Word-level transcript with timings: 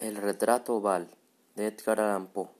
El 0.00 0.14
retrato 0.14 0.76
oval 0.76 1.08
de 1.56 1.66
Edgar 1.66 1.98
Allan 1.98 2.28
Poe 2.28 2.50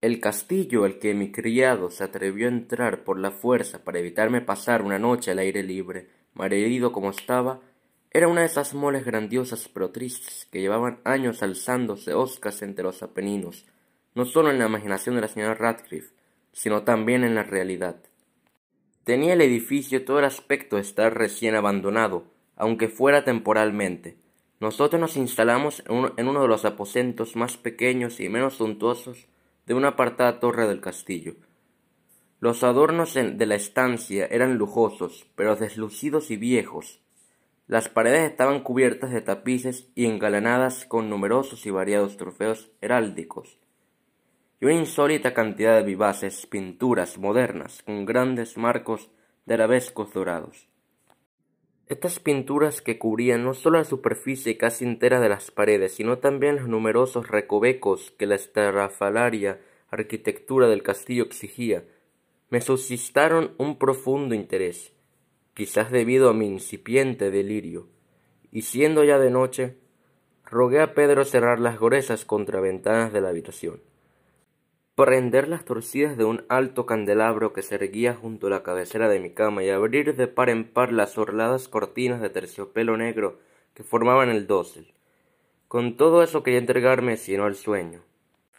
El 0.00 0.20
castillo 0.20 0.84
al 0.84 0.98
que 0.98 1.12
mi 1.12 1.30
criado 1.30 1.90
se 1.90 2.04
atrevió 2.04 2.46
a 2.46 2.50
entrar 2.50 3.04
por 3.04 3.18
la 3.18 3.30
fuerza 3.30 3.84
para 3.84 3.98
evitarme 3.98 4.40
pasar 4.40 4.80
una 4.80 4.98
noche 4.98 5.32
al 5.32 5.38
aire 5.38 5.62
libre, 5.62 6.08
malherido 6.32 6.90
como 6.90 7.10
estaba, 7.10 7.60
era 8.10 8.26
una 8.26 8.40
de 8.40 8.46
esas 8.46 8.72
moles 8.72 9.04
grandiosas 9.04 9.68
pero 9.68 9.90
tristes 9.90 10.48
que 10.50 10.62
llevaban 10.62 11.00
años 11.04 11.42
alzándose 11.42 12.14
oscas 12.14 12.62
entre 12.62 12.84
los 12.84 13.02
apeninos, 13.02 13.66
no 14.14 14.24
solo 14.24 14.50
en 14.50 14.58
la 14.58 14.66
imaginación 14.66 15.14
de 15.14 15.20
la 15.20 15.28
señora 15.28 15.54
Radcliffe, 15.54 16.14
sino 16.52 16.84
también 16.84 17.22
en 17.22 17.34
la 17.34 17.42
realidad. 17.42 17.96
Tenía 19.04 19.34
el 19.34 19.42
edificio 19.42 20.06
todo 20.06 20.20
el 20.20 20.24
aspecto 20.24 20.76
de 20.76 20.82
estar 20.82 21.18
recién 21.18 21.54
abandonado, 21.54 22.37
aunque 22.58 22.88
fuera 22.88 23.24
temporalmente. 23.24 24.18
Nosotros 24.60 25.00
nos 25.00 25.16
instalamos 25.16 25.82
en 25.86 26.28
uno 26.28 26.42
de 26.42 26.48
los 26.48 26.64
aposentos 26.64 27.36
más 27.36 27.56
pequeños 27.56 28.18
y 28.18 28.28
menos 28.28 28.54
suntuosos 28.54 29.28
de 29.66 29.74
una 29.74 29.88
apartada 29.88 30.40
torre 30.40 30.66
del 30.66 30.80
castillo. 30.80 31.36
Los 32.40 32.64
adornos 32.64 33.14
de 33.14 33.46
la 33.46 33.54
estancia 33.54 34.26
eran 34.26 34.58
lujosos, 34.58 35.26
pero 35.36 35.56
deslucidos 35.56 36.30
y 36.30 36.36
viejos. 36.36 37.00
Las 37.68 37.88
paredes 37.88 38.30
estaban 38.30 38.62
cubiertas 38.62 39.12
de 39.12 39.20
tapices 39.20 39.90
y 39.94 40.06
engalanadas 40.06 40.84
con 40.84 41.10
numerosos 41.10 41.66
y 41.66 41.70
variados 41.70 42.16
trofeos 42.16 42.70
heráldicos, 42.80 43.58
y 44.60 44.64
una 44.64 44.74
insólita 44.74 45.34
cantidad 45.34 45.76
de 45.76 45.82
vivaces 45.82 46.46
pinturas 46.46 47.18
modernas 47.18 47.82
con 47.82 48.04
grandes 48.06 48.56
marcos 48.56 49.10
de 49.46 49.54
arabescos 49.54 50.12
dorados. 50.12 50.68
Estas 51.88 52.18
pinturas 52.20 52.82
que 52.82 52.98
cubrían 52.98 53.44
no 53.44 53.54
solo 53.54 53.78
la 53.78 53.84
superficie 53.84 54.58
casi 54.58 54.84
entera 54.84 55.20
de 55.20 55.30
las 55.30 55.50
paredes, 55.50 55.94
sino 55.94 56.18
también 56.18 56.56
los 56.56 56.68
numerosos 56.68 57.28
recovecos 57.28 58.12
que 58.18 58.26
la 58.26 58.34
estrafalaria 58.34 59.60
arquitectura 59.88 60.68
del 60.68 60.82
castillo 60.82 61.24
exigía, 61.24 61.84
me 62.50 62.60
suscitaron 62.60 63.54
un 63.56 63.78
profundo 63.78 64.34
interés, 64.34 64.92
quizás 65.54 65.90
debido 65.90 66.28
a 66.28 66.34
mi 66.34 66.46
incipiente 66.46 67.30
delirio, 67.30 67.88
y 68.52 68.62
siendo 68.62 69.02
ya 69.02 69.18
de 69.18 69.30
noche, 69.30 69.76
rogué 70.44 70.80
a 70.80 70.92
Pedro 70.92 71.24
cerrar 71.24 71.58
las 71.58 71.80
gruesas 71.80 72.26
contraventanas 72.26 73.14
de 73.14 73.22
la 73.22 73.30
habitación 73.30 73.80
prender 75.04 75.46
las 75.46 75.64
torcidas 75.64 76.16
de 76.16 76.24
un 76.24 76.44
alto 76.48 76.84
candelabro 76.84 77.52
que 77.52 77.62
se 77.62 77.76
erguía 77.76 78.14
junto 78.14 78.48
a 78.48 78.50
la 78.50 78.64
cabecera 78.64 79.08
de 79.08 79.20
mi 79.20 79.30
cama 79.30 79.62
y 79.62 79.70
abrir 79.70 80.16
de 80.16 80.26
par 80.26 80.50
en 80.50 80.64
par 80.64 80.92
las 80.92 81.16
orladas 81.18 81.68
cortinas 81.68 82.20
de 82.20 82.30
terciopelo 82.30 82.96
negro 82.96 83.38
que 83.74 83.84
formaban 83.84 84.28
el 84.28 84.48
dosel. 84.48 84.92
Con 85.68 85.96
todo 85.96 86.24
eso 86.24 86.42
quería 86.42 86.58
entregarme 86.58 87.16
sino 87.16 87.44
al 87.44 87.54
sueño, 87.54 88.00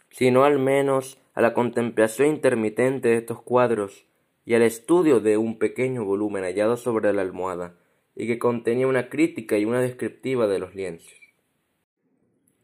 sino 0.08 0.44
al 0.44 0.58
menos 0.58 1.18
a 1.34 1.42
la 1.42 1.52
contemplación 1.52 2.28
intermitente 2.28 3.08
de 3.08 3.16
estos 3.18 3.42
cuadros 3.42 4.06
y 4.46 4.54
al 4.54 4.62
estudio 4.62 5.20
de 5.20 5.36
un 5.36 5.58
pequeño 5.58 6.06
volumen 6.06 6.44
hallado 6.44 6.78
sobre 6.78 7.12
la 7.12 7.20
almohada 7.20 7.74
y 8.16 8.26
que 8.26 8.38
contenía 8.38 8.86
una 8.86 9.10
crítica 9.10 9.58
y 9.58 9.66
una 9.66 9.82
descriptiva 9.82 10.46
de 10.46 10.58
los 10.58 10.74
lienzos. 10.74 11.20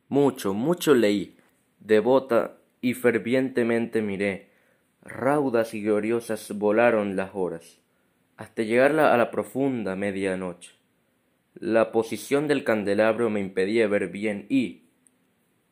Mucho, 0.08 0.54
mucho 0.54 0.94
leí, 0.94 1.36
devota 1.78 2.55
y 2.80 2.94
fervientemente 2.94 4.02
miré. 4.02 4.50
Raudas 5.02 5.74
y 5.74 5.82
gloriosas 5.82 6.52
volaron 6.56 7.16
las 7.16 7.30
horas, 7.34 7.80
hasta 8.36 8.62
llegar 8.62 8.98
a 8.98 9.16
la 9.16 9.30
profunda 9.30 9.96
medianoche. 9.96 10.72
La 11.54 11.92
posición 11.92 12.48
del 12.48 12.64
candelabro 12.64 13.30
me 13.30 13.40
impedía 13.40 13.88
ver 13.88 14.08
bien 14.08 14.46
y, 14.48 14.82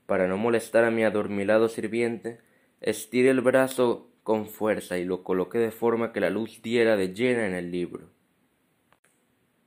para 0.06 0.28
no 0.28 0.36
molestar 0.36 0.84
a 0.84 0.90
mi 0.90 1.04
adormilado 1.04 1.68
sirviente, 1.68 2.38
estiré 2.80 3.30
el 3.30 3.40
brazo 3.40 4.10
con 4.22 4.46
fuerza 4.46 4.98
y 4.98 5.04
lo 5.04 5.22
coloqué 5.22 5.58
de 5.58 5.70
forma 5.70 6.12
que 6.12 6.20
la 6.20 6.30
luz 6.30 6.62
diera 6.62 6.96
de 6.96 7.12
llena 7.12 7.46
en 7.46 7.54
el 7.54 7.70
libro. 7.70 8.08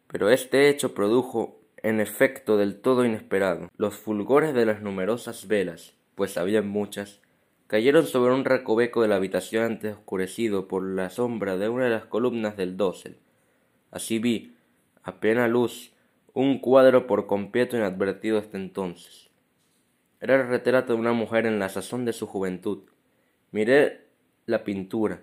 Pero 0.08 0.30
este 0.30 0.70
hecho 0.70 0.96
produjo 0.96 1.62
en 1.84 2.00
efecto 2.00 2.58
del 2.58 2.80
todo 2.80 3.06
inesperado. 3.06 3.70
Los 3.78 3.96
fulgores 3.96 4.54
de 4.54 4.66
las 4.66 4.82
numerosas 4.82 5.48
velas, 5.48 5.94
pues 6.16 6.38
había 6.38 6.62
muchas, 6.62 7.22
cayeron 7.68 8.06
sobre 8.08 8.34
un 8.34 8.46
recoveco 8.46 9.02
de 9.02 9.10
la 9.10 9.18
habitación 9.18 9.64
antes 9.64 9.94
oscurecido 9.94 10.68
por 10.68 10.84
la 10.84 11.10
sombra 11.10 11.58
de 11.58 11.68
una 11.68 11.84
de 11.84 11.90
las 11.90 12.06
columnas 12.06 12.56
del 12.56 12.78
dosel. 12.78 13.18
Así 13.92 14.20
vi, 14.20 14.56
a 15.04 15.20
plena 15.20 15.48
luz, 15.48 15.92
un 16.34 16.60
cuadro 16.60 17.08
por 17.08 17.28
completo 17.28 17.76
inadvertido 17.76 18.38
hasta 18.38 18.58
entonces. 18.58 19.30
Era 20.22 20.36
el 20.36 20.48
retrato 20.48 20.94
de 20.94 21.00
una 21.00 21.14
mujer 21.14 21.46
en 21.46 21.60
la 21.60 21.70
sazón 21.70 22.06
de 22.06 22.14
su 22.14 22.26
juventud. 22.26 22.84
Miré 23.52 24.06
la 24.46 24.64
pintura, 24.64 25.22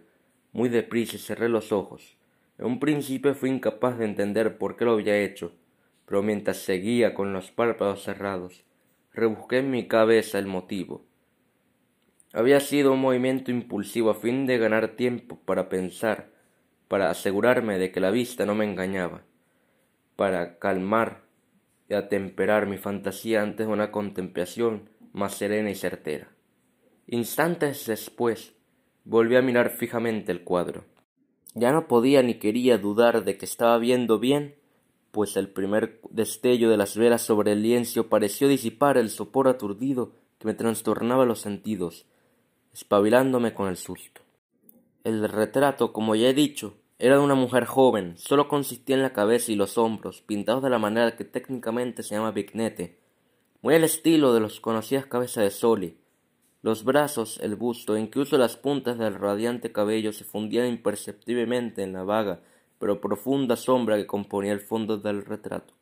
muy 0.52 0.68
deprisa 0.68 1.16
y 1.16 1.18
cerré 1.18 1.48
los 1.48 1.72
ojos. 1.72 2.16
En 2.58 2.66
un 2.66 2.78
principio 2.78 3.34
fui 3.34 3.50
incapaz 3.50 3.98
de 3.98 4.04
entender 4.04 4.58
por 4.58 4.76
qué 4.76 4.84
lo 4.84 4.92
había 4.92 5.18
hecho, 5.18 5.52
pero 6.06 6.22
mientras 6.22 6.58
seguía 6.58 7.14
con 7.14 7.32
los 7.32 7.50
párpados 7.50 8.02
cerrados, 8.02 8.64
rebusqué 9.12 9.58
en 9.58 9.70
mi 9.70 9.88
cabeza 9.88 10.38
el 10.38 10.46
motivo. 10.46 11.04
Había 12.34 12.58
sido 12.58 12.92
un 12.92 13.00
movimiento 13.00 13.52
impulsivo 13.52 14.10
a 14.10 14.16
fin 14.16 14.44
de 14.44 14.58
ganar 14.58 14.96
tiempo 14.96 15.38
para 15.44 15.68
pensar, 15.68 16.32
para 16.88 17.08
asegurarme 17.08 17.78
de 17.78 17.92
que 17.92 18.00
la 18.00 18.10
vista 18.10 18.44
no 18.44 18.56
me 18.56 18.64
engañaba, 18.64 19.22
para 20.16 20.58
calmar 20.58 21.22
y 21.88 21.94
atemperar 21.94 22.66
mi 22.66 22.76
fantasía 22.76 23.40
antes 23.40 23.68
de 23.68 23.72
una 23.72 23.92
contemplación 23.92 24.90
más 25.12 25.34
serena 25.34 25.70
y 25.70 25.76
certera. 25.76 26.32
Instantes 27.06 27.86
después 27.86 28.52
volví 29.04 29.36
a 29.36 29.42
mirar 29.42 29.70
fijamente 29.70 30.32
el 30.32 30.42
cuadro. 30.42 30.86
Ya 31.54 31.70
no 31.70 31.86
podía 31.86 32.24
ni 32.24 32.40
quería 32.40 32.78
dudar 32.78 33.22
de 33.22 33.38
que 33.38 33.44
estaba 33.44 33.78
viendo 33.78 34.18
bien, 34.18 34.56
pues 35.12 35.36
el 35.36 35.50
primer 35.50 36.00
destello 36.10 36.68
de 36.68 36.78
las 36.78 36.96
velas 36.96 37.22
sobre 37.22 37.52
el 37.52 37.62
lienzo 37.62 38.08
pareció 38.08 38.48
disipar 38.48 38.98
el 38.98 39.10
sopor 39.10 39.46
aturdido 39.46 40.14
que 40.40 40.48
me 40.48 40.54
trastornaba 40.54 41.24
los 41.26 41.40
sentidos 41.40 42.08
espabilándome 42.74 43.54
con 43.54 43.68
el 43.68 43.78
susto. 43.78 44.20
El 45.02 45.26
retrato, 45.26 45.94
como 45.94 46.14
ya 46.14 46.28
he 46.28 46.34
dicho, 46.34 46.74
era 46.98 47.16
de 47.16 47.22
una 47.22 47.34
mujer 47.34 47.64
joven, 47.64 48.18
solo 48.18 48.48
consistía 48.48 48.96
en 48.96 49.02
la 49.02 49.14
cabeza 49.14 49.50
y 49.52 49.56
los 49.56 49.78
hombros, 49.78 50.20
pintados 50.20 50.62
de 50.62 50.70
la 50.70 50.78
manera 50.78 51.16
que 51.16 51.24
técnicamente 51.24 52.02
se 52.02 52.14
llama 52.14 52.32
vignete, 52.32 52.98
muy 53.62 53.74
al 53.74 53.84
estilo 53.84 54.34
de 54.34 54.40
los 54.40 54.60
conocidas 54.60 55.06
cabezas 55.06 55.44
de 55.44 55.50
Soli. 55.50 55.96
Los 56.60 56.84
brazos, 56.84 57.38
el 57.40 57.56
busto 57.56 57.96
e 57.96 58.00
incluso 58.00 58.36
las 58.36 58.56
puntas 58.56 58.98
del 58.98 59.14
radiante 59.14 59.72
cabello 59.72 60.12
se 60.12 60.24
fundían 60.24 60.66
imperceptiblemente 60.66 61.82
en 61.82 61.94
la 61.94 62.04
vaga 62.04 62.40
pero 62.84 63.00
profunda 63.00 63.56
sombra 63.56 63.96
que 63.96 64.06
componía 64.06 64.52
el 64.52 64.60
fondo 64.60 64.98
del 64.98 65.24
retrato. 65.24 65.72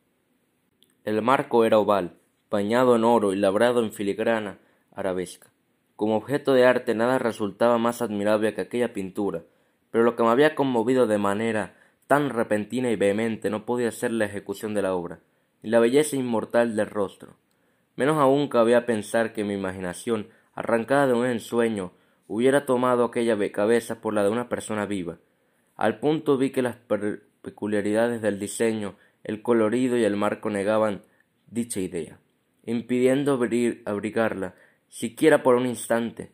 El 1.03 1.21
marco 1.21 1.65
era 1.65 1.81
oval, 1.81 2.17
bañado 2.49 2.95
en 2.95 3.03
oro 3.03 3.33
y 3.33 3.37
labrado 3.37 3.83
en 3.83 3.93
filigrana 3.93 4.61
arabesca. 4.93 5.51
Como 6.03 6.17
objeto 6.17 6.53
de 6.53 6.67
arte 6.67 6.97
nada 6.97 7.21
resultaba 7.21 7.79
más 7.79 8.03
admirable 8.03 8.55
que 8.55 8.63
aquella 8.63 8.93
pintura, 8.93 9.45
pero 9.93 10.03
lo 10.03 10.17
que 10.17 10.25
me 10.25 10.31
había 10.31 10.57
conmovido 10.57 11.07
de 11.07 11.17
manera 11.17 11.77
tan 12.09 12.31
repentina 12.31 12.91
y 12.91 12.97
vehemente 12.97 13.51
no 13.51 13.65
podía 13.65 13.93
ser 13.93 14.11
la 14.11 14.25
ejecución 14.25 14.75
de 14.75 14.83
la 14.83 14.97
obra, 14.97 15.21
ni 15.63 15.71
la 15.71 15.79
belleza 15.79 16.17
inmortal 16.17 16.75
del 16.75 16.91
rostro. 16.91 17.37
Menos 17.95 18.19
aún 18.19 18.49
cabía 18.49 18.85
pensar 18.85 19.33
que 19.33 19.45
mi 19.45 19.55
imaginación, 19.55 20.27
arrancada 20.55 21.07
de 21.07 21.13
un 21.13 21.25
ensueño, 21.25 21.93
hubiera 22.27 22.67
tomado 22.67 23.05
aquella 23.05 23.39
cabeza 23.53 24.01
por 24.01 24.13
la 24.13 24.25
de 24.25 24.31
una 24.31 24.49
persona 24.49 24.87
viva. 24.87 25.19
Al 25.77 26.01
punto 26.01 26.37
vi 26.37 26.51
que 26.51 26.63
las 26.63 26.79
peculiaridades 27.43 28.21
del 28.21 28.41
diseño, 28.41 28.97
el 29.23 29.41
colorido 29.41 29.97
y 29.97 30.03
el 30.03 30.17
marco 30.17 30.51
negaban 30.51 31.03
dicha 31.47 31.79
idea, 31.79 32.19
impidiendo 32.65 33.39
abrigarla 33.85 34.57
siquiera 34.93 35.43
por 35.43 35.55
un 35.55 35.65
instante. 35.65 36.33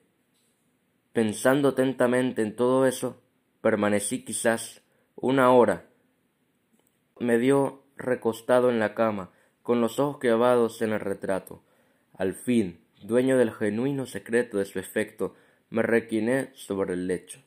Pensando 1.13 1.69
atentamente 1.69 2.43
en 2.43 2.57
todo 2.57 2.87
eso, 2.87 3.23
permanecí 3.61 4.25
quizás 4.25 4.83
una 5.15 5.53
hora. 5.53 5.87
Me 7.21 7.39
dio 7.39 7.85
recostado 7.97 8.69
en 8.69 8.81
la 8.81 8.97
cama, 8.97 9.31
con 9.63 9.81
los 9.81 10.01
ojos 10.01 10.19
clavados 10.19 10.83
en 10.83 10.93
el 10.93 10.99
retrato. 10.99 11.63
Al 12.15 12.35
fin, 12.35 12.81
dueño 13.01 13.39
del 13.39 13.53
genuino 13.53 14.07
secreto 14.07 14.59
de 14.59 14.65
su 14.65 14.81
efecto, 14.81 15.37
me 15.71 15.83
requiné 15.83 16.51
sobre 16.55 16.95
el 16.95 17.07
lecho. 17.07 17.41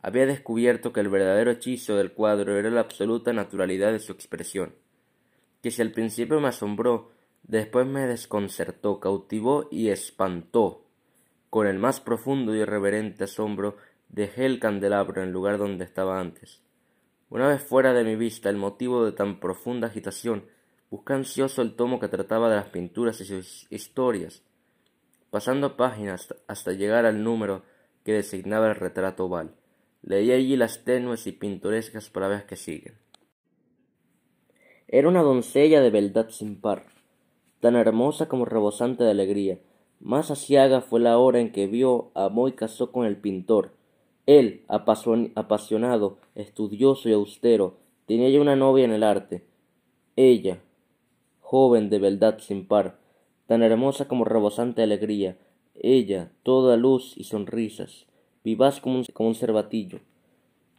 Había 0.00 0.26
descubierto 0.26 0.92
que 0.92 1.00
el 1.00 1.08
verdadero 1.08 1.50
hechizo 1.50 1.96
del 1.96 2.12
cuadro 2.12 2.56
era 2.56 2.70
la 2.70 2.82
absoluta 2.82 3.32
naturalidad 3.32 3.90
de 3.90 3.98
su 3.98 4.12
expresión, 4.12 4.76
que 5.60 5.72
si 5.72 5.82
al 5.82 5.90
principio 5.90 6.40
me 6.40 6.48
asombró, 6.48 7.15
Después 7.48 7.86
me 7.86 8.06
desconcertó, 8.06 8.98
cautivó 8.98 9.68
y 9.70 9.90
espantó. 9.90 10.82
Con 11.48 11.68
el 11.68 11.78
más 11.78 12.00
profundo 12.00 12.54
y 12.54 12.58
irreverente 12.58 13.24
asombro 13.24 13.76
dejé 14.08 14.46
el 14.46 14.58
candelabro 14.58 15.22
en 15.22 15.28
el 15.28 15.32
lugar 15.32 15.56
donde 15.56 15.84
estaba 15.84 16.20
antes. 16.20 16.60
Una 17.30 17.46
vez 17.48 17.62
fuera 17.62 17.92
de 17.92 18.02
mi 18.02 18.16
vista 18.16 18.50
el 18.50 18.56
motivo 18.56 19.04
de 19.04 19.12
tan 19.12 19.38
profunda 19.38 19.86
agitación, 19.86 20.46
buscó 20.90 21.12
ansioso 21.12 21.62
el 21.62 21.76
tomo 21.76 22.00
que 22.00 22.08
trataba 22.08 22.50
de 22.50 22.56
las 22.56 22.68
pinturas 22.68 23.20
y 23.20 23.24
sus 23.24 23.66
historias, 23.70 24.42
pasando 25.30 25.76
páginas 25.76 26.34
hasta 26.48 26.72
llegar 26.72 27.04
al 27.04 27.22
número 27.22 27.62
que 28.04 28.12
designaba 28.12 28.68
el 28.68 28.74
retrato 28.74 29.26
oval. 29.26 29.54
Leí 30.02 30.32
allí 30.32 30.56
las 30.56 30.84
tenues 30.84 31.26
y 31.26 31.32
pintorescas 31.32 32.10
palabras 32.10 32.44
que 32.44 32.56
siguen. 32.56 32.98
Era 34.88 35.08
una 35.08 35.22
doncella 35.22 35.80
de 35.80 35.90
beldad 35.90 36.30
sin 36.30 36.60
par, 36.60 36.95
tan 37.60 37.76
hermosa 37.76 38.28
como 38.28 38.44
rebosante 38.44 39.04
de 39.04 39.10
alegría. 39.10 39.58
Más 40.00 40.30
asiaga 40.30 40.80
fue 40.80 41.00
la 41.00 41.18
hora 41.18 41.40
en 41.40 41.52
que 41.52 41.66
vio, 41.66 42.10
amó 42.14 42.48
y 42.48 42.52
casó 42.52 42.92
con 42.92 43.06
el 43.06 43.16
pintor. 43.16 43.72
Él, 44.26 44.64
apasionado, 44.68 46.18
estudioso 46.34 47.08
y 47.08 47.12
austero, 47.12 47.76
tenía 48.06 48.28
ya 48.28 48.40
una 48.40 48.56
novia 48.56 48.84
en 48.84 48.92
el 48.92 49.02
arte. 49.02 49.44
Ella, 50.16 50.60
joven 51.40 51.90
de 51.90 51.98
beldad 51.98 52.38
sin 52.40 52.66
par, 52.66 52.98
tan 53.46 53.62
hermosa 53.62 54.08
como 54.08 54.24
rebosante 54.24 54.80
de 54.80 54.84
alegría, 54.84 55.38
ella, 55.74 56.32
toda 56.42 56.76
luz 56.76 57.14
y 57.16 57.24
sonrisas, 57.24 58.06
vivaz 58.42 58.80
como 58.80 58.98
un, 58.98 59.04
como 59.12 59.28
un 59.28 59.34
cervatillo. 59.34 60.00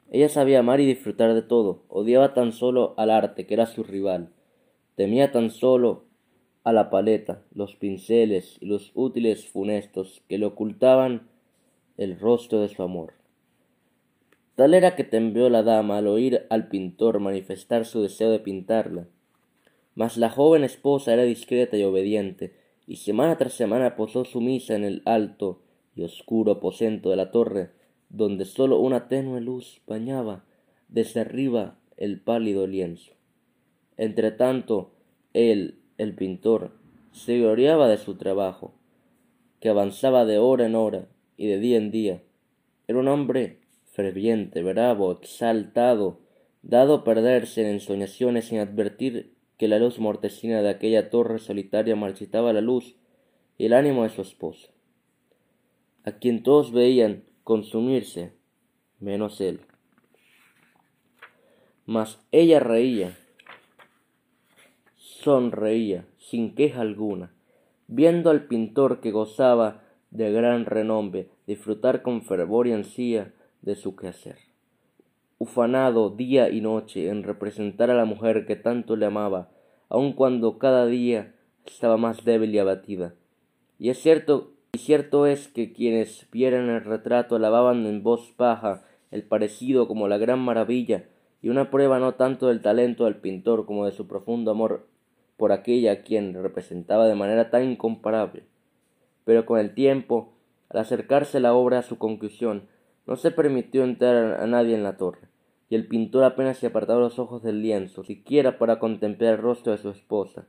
Ella 0.09 0.29
sabía 0.29 0.59
amar 0.59 0.79
y 0.79 0.85
disfrutar 0.85 1.33
de 1.33 1.41
todo, 1.41 1.83
odiaba 1.87 2.33
tan 2.33 2.51
solo 2.51 2.93
al 2.97 3.11
arte, 3.11 3.45
que 3.45 3.53
era 3.53 3.65
su 3.65 3.83
rival, 3.83 4.29
temía 4.95 5.31
tan 5.31 5.51
solo 5.51 6.06
a 6.67 6.73
la 6.73 6.89
paleta, 6.89 7.45
los 7.53 7.77
pinceles 7.77 8.57
y 8.59 8.65
los 8.65 8.91
útiles 8.93 9.47
funestos 9.47 10.21
que 10.27 10.37
le 10.37 10.47
ocultaban 10.47 11.29
el 11.95 12.19
rostro 12.19 12.59
de 12.59 12.67
su 12.67 12.83
amor. 12.83 13.13
Tal 14.55 14.73
era 14.73 14.93
que 14.97 15.05
tembló 15.05 15.49
la 15.49 15.63
dama 15.63 15.97
al 15.97 16.07
oír 16.07 16.45
al 16.49 16.67
pintor 16.67 17.21
manifestar 17.21 17.85
su 17.85 18.01
deseo 18.01 18.31
de 18.31 18.39
pintarla. 18.39 19.07
Mas 19.95 20.17
la 20.17 20.29
joven 20.29 20.65
esposa 20.65 21.13
era 21.13 21.23
discreta 21.23 21.77
y 21.77 21.83
obediente, 21.83 22.53
y 22.85 22.97
semana 22.97 23.37
tras 23.37 23.53
semana 23.53 23.95
posó 23.95 24.25
sumisa 24.25 24.75
en 24.75 24.83
el 24.83 25.03
alto 25.05 25.61
y 25.95 26.03
oscuro 26.03 26.51
aposento 26.51 27.11
de 27.11 27.15
la 27.15 27.31
torre, 27.31 27.69
donde 28.09 28.43
sólo 28.43 28.77
una 28.81 29.07
tenue 29.07 29.39
luz 29.39 29.79
bañaba 29.87 30.43
desde 30.89 31.21
arriba 31.21 31.79
el 31.95 32.19
pálido 32.19 32.67
lienzo. 32.67 33.13
Entretanto, 33.95 34.91
él, 35.31 35.79
el 35.97 36.13
pintor, 36.13 36.71
se 37.11 37.39
gloriaba 37.39 37.87
de 37.87 37.97
su 37.97 38.15
trabajo, 38.15 38.73
que 39.59 39.69
avanzaba 39.69 40.25
de 40.25 40.37
hora 40.37 40.65
en 40.65 40.75
hora 40.75 41.07
y 41.35 41.47
de 41.47 41.59
día 41.59 41.77
en 41.77 41.91
día. 41.91 42.23
Era 42.87 42.99
un 42.99 43.07
hombre 43.07 43.59
ferviente, 43.85 44.61
bravo, 44.61 45.11
exaltado, 45.11 46.19
dado 46.61 46.95
a 46.95 47.03
perderse 47.03 47.61
en 47.61 47.67
ensoñaciones 47.67 48.45
sin 48.45 48.59
advertir 48.59 49.33
que 49.57 49.67
la 49.67 49.79
luz 49.79 49.99
mortecina 49.99 50.61
de 50.61 50.69
aquella 50.69 51.09
torre 51.09 51.39
solitaria 51.39 51.95
marchitaba 51.95 52.53
la 52.53 52.61
luz 52.61 52.95
y 53.57 53.65
el 53.65 53.73
ánimo 53.73 54.03
de 54.03 54.09
su 54.09 54.21
esposa, 54.21 54.69
a 56.03 56.11
quien 56.13 56.43
todos 56.43 56.71
veían 56.71 57.23
consumirse, 57.43 58.33
menos 58.99 59.41
él. 59.41 59.61
Mas 61.85 62.19
ella 62.31 62.59
reía, 62.59 63.17
sonreía, 65.27 66.05
sin 66.17 66.55
queja 66.55 66.81
alguna, 66.81 67.33
viendo 67.87 68.29
al 68.29 68.47
pintor 68.47 69.01
que 69.01 69.11
gozaba 69.11 69.81
de 70.09 70.31
gran 70.31 70.65
renombre, 70.65 71.29
disfrutar 71.45 72.01
con 72.01 72.21
fervor 72.21 72.67
y 72.67 72.71
ansía 72.71 73.33
de 73.61 73.75
su 73.75 73.95
quehacer 73.95 74.47
ufanado 75.39 76.09
día 76.09 76.49
y 76.49 76.61
noche 76.61 77.09
en 77.09 77.23
representar 77.23 77.91
a 77.91 77.95
la 77.95 78.05
mujer 78.05 78.45
que 78.45 78.55
tanto 78.55 78.95
le 78.95 79.05
amaba, 79.05 79.49
aun 79.89 80.13
cuando 80.13 80.57
cada 80.57 80.85
día 80.87 81.35
estaba 81.65 81.97
más 81.97 82.25
débil 82.25 82.53
y 82.55 82.59
abatida. 82.59 83.13
Y 83.77 83.89
es 83.89 83.99
cierto, 83.99 84.53
y 84.73 84.79
cierto 84.79 85.27
es 85.27 85.47
que 85.47 85.73
quienes 85.73 86.27
vieran 86.31 86.69
el 86.69 86.83
retrato 86.83 87.35
alababan 87.35 87.85
en 87.85 88.01
voz 88.01 88.33
baja 88.37 88.83
el 89.11 89.23
parecido 89.23 89.87
como 89.87 90.07
la 90.07 90.17
gran 90.17 90.39
maravilla, 90.39 91.05
y 91.41 91.49
una 91.49 91.69
prueba 91.69 91.99
no 91.99 92.15
tanto 92.15 92.47
del 92.47 92.61
talento 92.61 93.05
del 93.05 93.17
pintor 93.17 93.67
como 93.67 93.85
de 93.85 93.91
su 93.91 94.07
profundo 94.07 94.49
amor 94.49 94.87
por 95.37 95.51
aquella 95.51 95.91
a 95.91 96.01
quien 96.01 96.33
representaba 96.33 97.07
de 97.07 97.15
manera 97.15 97.49
tan 97.49 97.63
incomparable. 97.63 98.43
Pero 99.23 99.45
con 99.45 99.59
el 99.59 99.73
tiempo, 99.73 100.33
al 100.69 100.81
acercarse 100.81 101.39
la 101.39 101.53
obra 101.53 101.79
a 101.79 101.83
su 101.83 101.97
conclusión, 101.97 102.67
no 103.05 103.15
se 103.15 103.31
permitió 103.31 103.83
entrar 103.83 104.41
a 104.41 104.47
nadie 104.47 104.75
en 104.75 104.83
la 104.83 104.97
torre, 104.97 105.29
y 105.69 105.75
el 105.75 105.87
pintor 105.87 106.23
apenas 106.23 106.57
se 106.57 106.67
apartaba 106.67 106.99
los 106.99 107.19
ojos 107.19 107.43
del 107.43 107.61
lienzo, 107.61 108.03
siquiera 108.03 108.57
para 108.57 108.79
contemplar 108.79 109.35
el 109.35 109.41
rostro 109.41 109.71
de 109.71 109.77
su 109.77 109.89
esposa, 109.89 110.45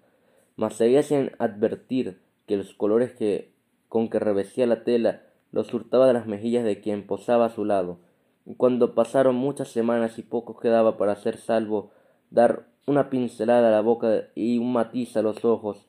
mas 0.57 0.75
seguía 0.75 1.03
sin 1.03 1.31
advertir 1.39 2.21
que 2.47 2.57
los 2.57 2.75
colores 2.75 3.13
que, 3.13 3.53
con 3.89 4.09
que 4.09 4.19
revestía 4.19 4.67
la 4.67 4.83
tela 4.83 5.23
los 5.53 5.73
hurtaba 5.73 6.07
de 6.07 6.15
las 6.15 6.27
mejillas 6.27 6.65
de 6.65 6.81
quien 6.81 7.07
posaba 7.07 7.47
a 7.47 7.51
su 7.51 7.65
lado, 7.65 7.99
y 8.45 8.55
cuando 8.55 8.95
pasaron 8.95 9.37
muchas 9.37 9.69
semanas 9.69 10.19
y 10.19 10.23
poco 10.23 10.59
quedaba 10.59 10.97
para 10.97 11.13
hacer 11.13 11.37
salvo 11.37 11.91
dar 12.31 12.67
una 12.89 13.11
pincelada 13.11 13.69
a 13.69 13.71
la 13.71 13.81
boca 13.81 14.25
y 14.35 14.59
un 14.59 14.73
matiz 14.73 15.17
a 15.17 15.23
los 15.23 15.45
ojos, 15.45 15.87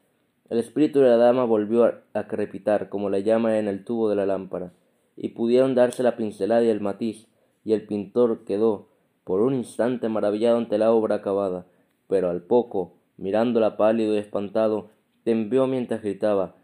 el 0.50 0.60
espíritu 0.60 1.00
de 1.00 1.10
la 1.10 1.18
dama 1.18 1.46
volvió 1.46 1.94
a 2.14 2.28
crepitar 2.28 2.90
como 2.90 3.10
la 3.10 3.20
llama 3.20 3.58
en 3.58 3.68
el 3.68 3.86
tubo 3.86 4.10
de 4.10 4.16
la 4.16 4.26
lámpara 4.26 4.74
y 5.16 5.30
pudieron 5.30 5.76
darse 5.76 6.02
la 6.02 6.16
pincelada 6.16 6.64
y 6.64 6.70
el 6.70 6.80
matiz, 6.80 7.28
y 7.66 7.74
el 7.74 7.86
pintor 7.86 8.46
quedó 8.46 8.88
por 9.26 9.42
un 9.42 9.54
instante 9.54 10.08
maravillado 10.08 10.58
ante 10.58 10.78
la 10.78 10.92
obra 10.92 11.16
acabada, 11.16 11.66
pero 12.08 12.30
al 12.30 12.42
poco, 12.42 12.94
mirándola 13.18 13.76
pálido 13.76 14.16
y 14.16 14.18
espantado, 14.18 14.90
tembló 15.24 15.68
mientras 15.68 16.02
gritaba 16.02 16.56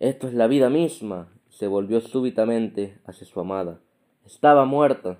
Esto 0.00 0.26
es 0.26 0.34
la 0.34 0.48
vida 0.48 0.68
misma. 0.68 1.28
se 1.48 1.66
volvió 1.66 2.00
súbitamente 2.00 2.98
hacia 3.06 3.26
su 3.26 3.40
amada. 3.40 3.80
Estaba 4.26 4.64
muerta. 4.64 5.18